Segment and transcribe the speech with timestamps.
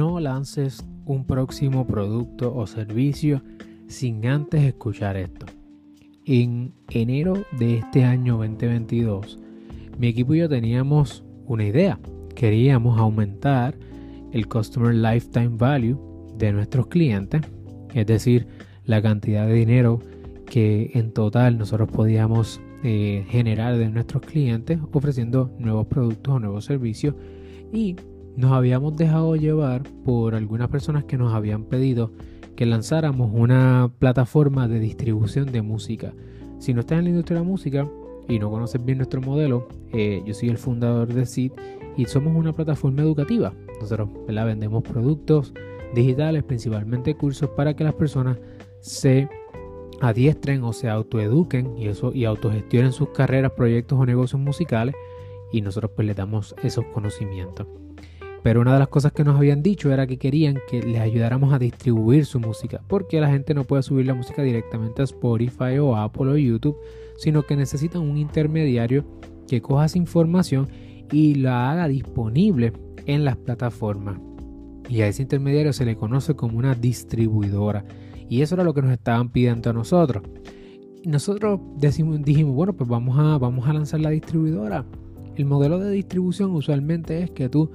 [0.00, 3.42] no lances un próximo producto o servicio
[3.86, 5.44] sin antes escuchar esto.
[6.24, 9.38] En enero de este año 2022,
[9.98, 12.00] mi equipo y yo teníamos una idea.
[12.34, 13.74] Queríamos aumentar
[14.32, 15.98] el Customer Lifetime Value
[16.38, 17.42] de nuestros clientes,
[17.92, 18.46] es decir,
[18.86, 19.98] la cantidad de dinero
[20.46, 26.64] que en total nosotros podíamos eh, generar de nuestros clientes ofreciendo nuevos productos o nuevos
[26.64, 27.14] servicios
[27.70, 27.96] y
[28.36, 32.12] nos habíamos dejado llevar por algunas personas que nos habían pedido
[32.56, 36.12] que lanzáramos una plataforma de distribución de música.
[36.58, 37.88] Si no estás en la industria de la música
[38.28, 41.52] y no conoces bien nuestro modelo, eh, yo soy el fundador de SID
[41.96, 43.54] y somos una plataforma educativa.
[43.80, 45.54] Nosotros vendemos productos
[45.94, 48.38] digitales, principalmente cursos, para que las personas
[48.80, 49.28] se
[50.00, 54.94] adiestren o se autoeduquen y eso y autogestionen sus carreras, proyectos o negocios musicales
[55.52, 57.66] y nosotros pues les damos esos conocimientos.
[58.42, 61.52] Pero una de las cosas que nos habían dicho era que querían que les ayudáramos
[61.52, 65.78] a distribuir su música, porque la gente no puede subir la música directamente a Spotify
[65.78, 66.76] o Apple o YouTube,
[67.16, 69.04] sino que necesitan un intermediario
[69.46, 70.68] que coja esa información
[71.12, 72.72] y la haga disponible
[73.06, 74.18] en las plataformas.
[74.88, 77.84] Y a ese intermediario se le conoce como una distribuidora.
[78.28, 80.22] Y eso era lo que nos estaban pidiendo a nosotros.
[81.04, 84.84] Nosotros decimos, dijimos, bueno, pues vamos a, vamos a lanzar la distribuidora.
[85.36, 87.70] El modelo de distribución usualmente es que tú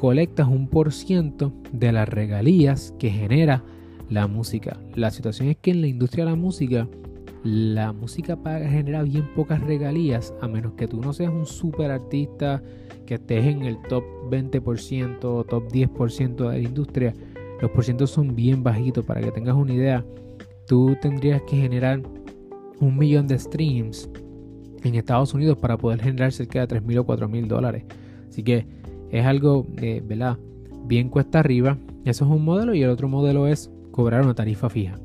[0.00, 3.62] colectas un por ciento de las regalías que genera
[4.08, 4.80] la música.
[4.94, 6.88] La situación es que en la industria de la música,
[7.44, 12.62] la música genera bien pocas regalías, a menos que tú no seas un super artista,
[13.04, 17.12] que estés en el top 20% o top 10% de la industria.
[17.60, 20.02] Los porcientos son bien bajitos, para que tengas una idea.
[20.66, 22.00] Tú tendrías que generar
[22.80, 24.08] un millón de streams
[24.82, 27.84] en Estados Unidos para poder generar cerca de 3 mil o 4 mil dólares.
[28.30, 28.79] Así que
[29.10, 30.38] es algo, eh, ¿verdad?
[30.86, 31.78] Bien cuesta arriba.
[32.04, 34.98] Eso es un modelo y el otro modelo es cobrar una tarifa fija.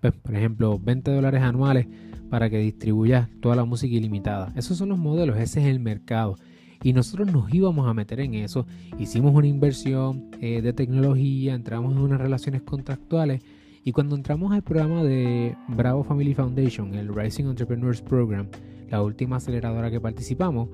[0.00, 1.86] Pues, por ejemplo, 20 dólares anuales
[2.30, 4.52] para que distribuyas toda la música ilimitada.
[4.54, 6.36] Esos son los modelos, ese es el mercado.
[6.82, 8.66] Y nosotros nos íbamos a meter en eso.
[8.98, 13.42] Hicimos una inversión eh, de tecnología, entramos en unas relaciones contractuales.
[13.82, 18.46] Y cuando entramos al programa de Bravo Family Foundation, el Rising Entrepreneurs Program,
[18.90, 20.68] la última aceleradora que participamos,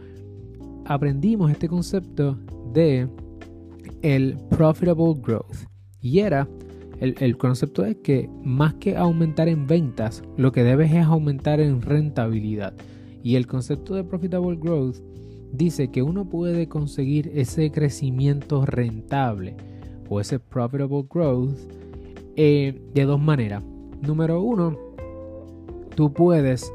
[0.87, 2.39] aprendimos este concepto
[2.73, 3.09] de
[4.03, 5.67] el profitable growth.
[6.01, 6.47] Y era,
[7.01, 11.81] el, concepto es que más que aumentar en ventas, lo que debes es aumentar en
[11.81, 12.75] rentabilidad.
[13.23, 14.97] Y el concepto de profitable growth
[15.53, 19.57] dice que uno puede conseguir ese crecimiento rentable
[20.09, 21.57] o ese profitable growth
[22.37, 23.63] eh, de dos maneras.
[24.03, 24.77] Número uno,
[25.97, 26.71] tú puedes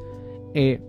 [0.54, 0.82] eh,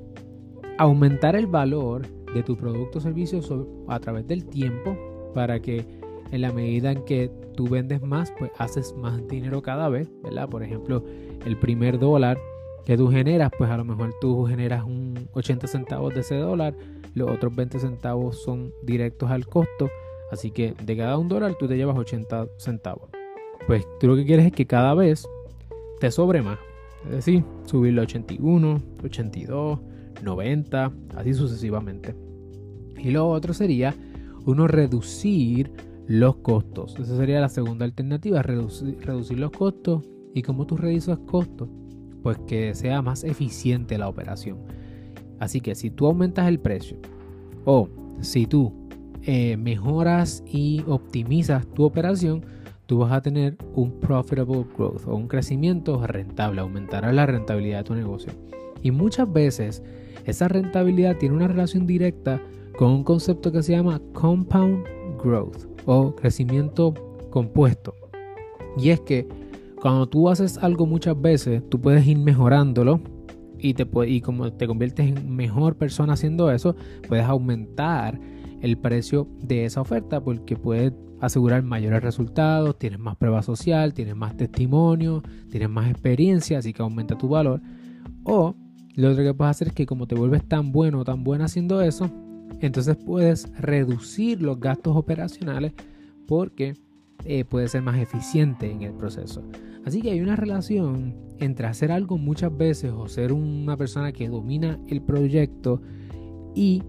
[0.80, 3.42] aumentar el valor de tu producto o servicio
[3.88, 4.96] a través del tiempo
[5.34, 5.86] para que
[6.32, 10.50] en la medida en que tú vendes más, pues haces más dinero cada vez, ¿verdad?
[10.50, 11.04] Por ejemplo,
[11.46, 12.38] el primer dólar
[12.86, 16.74] que tú generas, pues a lo mejor tú generas un 80 centavos de ese dólar,
[17.14, 19.90] los otros 20 centavos son directos al costo,
[20.32, 23.10] así que de cada un dólar tú te llevas 80 centavos.
[23.68, 25.28] Pues tú lo que quieres es que cada vez
[26.00, 26.58] te sobre más,
[27.06, 29.80] es decir, subirlo a 81, 82,
[30.24, 32.16] 90, así sucesivamente.
[32.98, 33.96] Y lo otro sería
[34.46, 35.72] uno reducir
[36.08, 36.98] los costos.
[37.00, 40.04] Esa sería la segunda alternativa, reducir, los costos.
[40.34, 41.70] ¿Y como tú reduces costos?
[42.24, 44.60] Pues que sea más eficiente la operación.
[45.40, 46.98] Así que si tú aumentas el precio
[47.66, 47.90] o
[48.22, 48.74] si tú
[49.24, 52.46] eh, mejoras y optimizas tu operación,
[52.86, 57.84] tú vas a tener un profitable growth o un crecimiento rentable, aumentará la rentabilidad de
[57.86, 58.34] tu negocio.
[58.84, 59.84] Y muchas veces
[60.26, 62.42] esa rentabilidad tiene una relación directa
[62.78, 64.86] con un concepto que se llama compound
[65.24, 66.94] growth o crecimiento
[67.30, 67.96] compuesto.
[68.78, 69.28] Y es que
[69.82, 73.02] cuando tú haces algo muchas veces, tú puedes ir mejorándolo
[73.58, 76.76] y, te, y como te conviertes en mejor persona haciendo eso,
[77.08, 78.20] puedes aumentar
[78.62, 84.16] el precio de esa oferta porque puedes asegurar mayores resultados, tienes más prueba social, tienes
[84.16, 87.62] más testimonio, tienes más experiencia, así que aumenta tu valor.
[88.24, 88.56] O
[88.96, 91.46] lo otro que puedes hacer es que como te vuelves tan bueno o tan buena
[91.46, 92.10] haciendo eso,
[92.60, 95.74] entonces puedes reducir los gastos operacionales
[96.28, 96.76] porque
[97.26, 99.44] eh, puedes ser más eficiente en el proceso.
[99.86, 104.30] Así que hay una relación entre hacer algo muchas veces o ser una persona que
[104.30, 105.82] domina el proyecto
[106.54, 106.84] y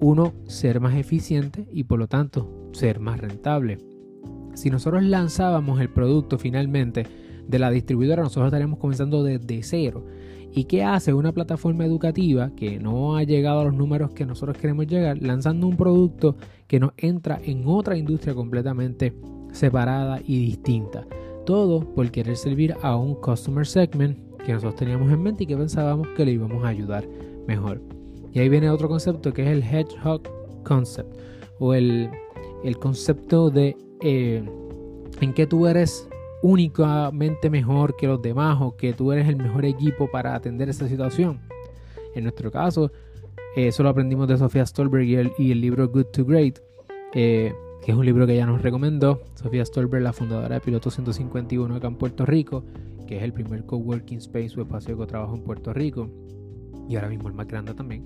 [0.00, 3.78] uno ser más eficiente y por lo tanto ser más rentable.
[4.54, 7.06] Si nosotros lanzábamos el producto finalmente
[7.48, 10.04] de la distribuidora, nosotros estaríamos comenzando desde cero
[10.54, 14.58] ¿Y qué hace una plataforma educativa que no ha llegado a los números que nosotros
[14.58, 16.36] queremos llegar, lanzando un producto
[16.66, 19.14] que nos entra en otra industria completamente
[19.52, 21.06] separada y distinta.
[21.46, 25.56] Todo por querer servir a un customer segment que nosotros teníamos en mente y que
[25.56, 27.08] pensábamos que le íbamos a ayudar
[27.46, 27.80] mejor.
[28.34, 30.22] Y ahí viene otro concepto que es el hedgehog
[30.64, 31.16] concept
[31.60, 32.10] o el,
[32.78, 34.44] concepto de eh,
[35.20, 36.08] en que tú eres
[36.42, 40.88] únicamente mejor que los demás o que tú eres el mejor equipo para atender esa
[40.88, 41.40] situación.
[42.14, 42.92] En nuestro caso,
[43.56, 45.04] eh, eso lo aprendimos de Sofía Stolberg
[45.38, 46.58] y el, libro Good to Great,
[47.14, 49.22] eh, que es un libro que ella nos recomendó.
[49.34, 52.64] Sofía Stolberg, la fundadora de Piloto 151 acá en Puerto Rico,
[53.06, 56.10] que es el primer coworking space o espacio que trabajo en Puerto Rico
[56.88, 58.04] y ahora mismo el más grande también.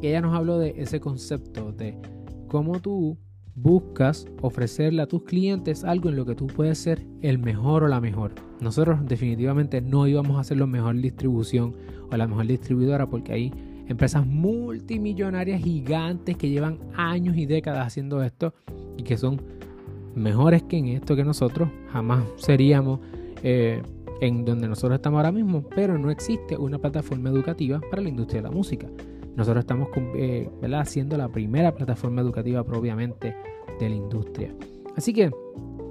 [0.00, 1.96] ella nos habló de ese concepto de
[2.48, 3.18] cómo tú
[3.56, 7.88] buscas ofrecerle a tus clientes algo en lo que tú puedes ser el mejor o
[7.88, 8.32] la mejor.
[8.60, 11.74] Nosotros definitivamente no íbamos a ser la mejor distribución
[12.10, 13.52] o la mejor distribuidora porque hay
[13.86, 18.54] empresas multimillonarias gigantes que llevan años y décadas haciendo esto
[18.96, 19.40] y que son
[20.14, 21.68] mejores que en esto que nosotros.
[21.92, 23.00] Jamás seríamos
[23.42, 23.82] eh,
[24.20, 28.42] en donde nosotros estamos ahora mismo, pero no existe una plataforma educativa para la industria
[28.42, 28.88] de la música.
[29.36, 33.34] Nosotros estamos eh, haciendo la primera plataforma educativa propiamente
[33.80, 34.54] de la industria.
[34.96, 35.30] Así que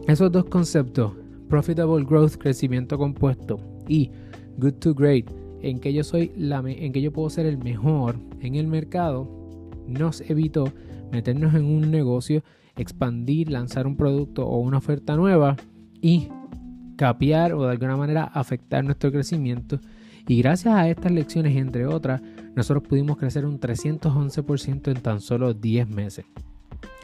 [0.07, 1.13] esos dos conceptos,
[1.49, 4.11] profitable growth, crecimiento compuesto y
[4.57, 5.29] good to great,
[5.61, 6.31] en que yo soy
[7.13, 9.29] puedo ser el mejor en el mercado,
[9.87, 10.65] nos evitó
[11.11, 12.43] meternos en un negocio,
[12.75, 15.55] expandir, lanzar un producto o una oferta nueva
[16.01, 16.29] y
[16.97, 19.79] capear o de alguna manera afectar nuestro crecimiento.
[20.27, 22.21] Y gracias a estas lecciones, entre otras,
[22.55, 26.25] nosotros pudimos crecer un 311% en tan solo 10 meses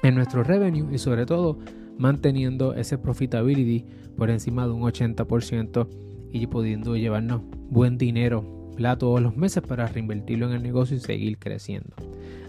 [0.03, 1.57] en nuestro revenue y sobre todo
[1.97, 3.85] manteniendo ese profitability
[4.17, 5.87] por encima de un 80%
[6.31, 8.59] y pudiendo llevarnos buen dinero
[8.97, 11.95] todos los meses para reinvertirlo en el negocio y seguir creciendo.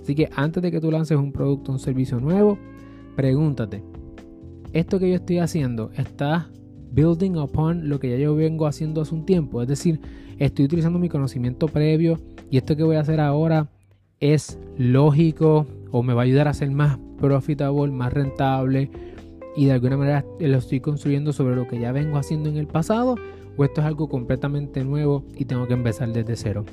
[0.00, 2.56] Así que antes de que tú lances un producto o un servicio nuevo,
[3.17, 3.82] pregúntate,
[4.73, 6.49] ¿esto que yo estoy haciendo está
[6.93, 9.61] building upon lo que ya yo vengo haciendo hace un tiempo?
[9.61, 10.00] Es decir,
[10.38, 12.19] estoy utilizando mi conocimiento previo
[12.50, 13.69] y esto que voy a hacer ahora
[14.19, 18.91] es lógico o me va a ayudar a ser más profitable, más rentable
[19.56, 22.67] y de alguna manera lo estoy construyendo sobre lo que ya vengo haciendo en el
[22.67, 23.17] pasado
[23.56, 26.64] o esto es algo completamente nuevo y tengo que empezar desde cero.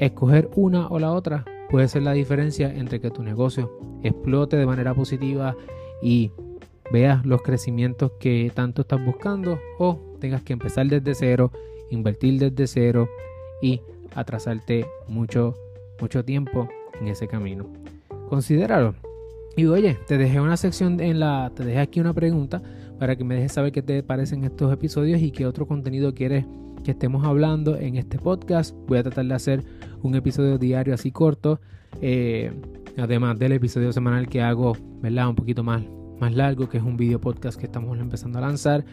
[0.00, 3.70] Escoger una o la otra puede ser la diferencia entre que tu negocio
[4.02, 5.56] explote de manera positiva
[6.02, 6.30] y
[6.92, 11.50] veas los crecimientos que tanto estás buscando o tengas que empezar desde cero,
[11.90, 13.08] invertir desde cero
[13.62, 13.80] y
[14.14, 15.54] atrasarte mucho,
[16.00, 16.68] mucho tiempo
[17.00, 17.66] en ese camino.
[18.28, 18.94] Considéralo.
[19.56, 22.62] Y oye, te dejé una sección en la, te dejé aquí una pregunta
[22.98, 26.44] para que me dejes saber qué te parecen estos episodios y qué otro contenido quieres
[26.84, 28.74] que estemos hablando en este podcast.
[28.86, 29.64] Voy a tratar de hacer
[30.02, 31.60] un episodio diario así corto,
[32.00, 32.52] eh,
[32.96, 35.28] además del episodio semanal que hago, ¿verdad?
[35.28, 35.82] Un poquito más,
[36.20, 38.84] más largo, que es un video podcast que estamos empezando a lanzar.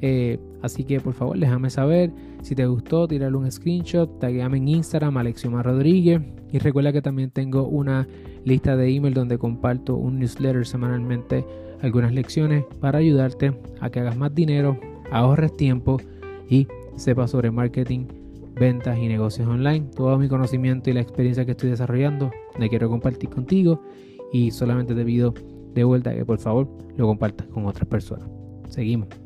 [0.00, 2.12] Eh, así que por favor déjame saber
[2.42, 6.20] si te gustó, tirarle un screenshot, tagueame en Instagram Alexioma Rodríguez
[6.52, 8.06] y recuerda que también tengo una
[8.44, 11.44] lista de email donde comparto un newsletter semanalmente,
[11.80, 14.78] algunas lecciones para ayudarte a que hagas más dinero,
[15.10, 15.96] ahorres tiempo
[16.48, 18.06] y sepas sobre marketing,
[18.54, 19.86] ventas y negocios online.
[19.94, 23.82] Todo mi conocimiento y la experiencia que estoy desarrollando me quiero compartir contigo
[24.32, 25.34] y solamente te pido
[25.74, 28.28] de vuelta que por favor lo compartas con otras personas.
[28.68, 29.25] Seguimos.